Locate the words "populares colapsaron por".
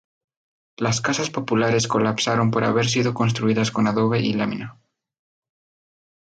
1.29-2.63